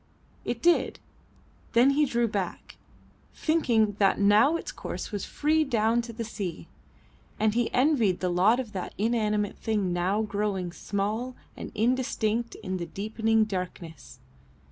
[0.43, 0.97] It did;
[1.73, 2.77] then he drew back,
[3.35, 6.67] thinking that now its course was free down to the sea,
[7.39, 12.77] and he envied the lot of that inanimate thing now growing small and indistinct in
[12.77, 14.17] the deepening darkness.